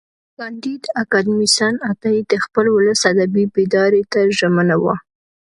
کانديد 0.37 0.83
اکاډميسن 1.01 1.73
عطایي 1.91 2.21
د 2.31 2.33
خپل 2.43 2.65
ولس 2.75 3.01
ادبي 3.11 3.43
بیداري 3.55 4.03
ته 4.11 4.19
ژمن 4.37 4.69
و. 4.81 4.85